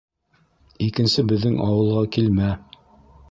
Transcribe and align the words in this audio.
Икенсе 0.85 1.25
беҙҙең 1.33 1.59
ауылға 1.67 2.01
килмә! 2.17 2.49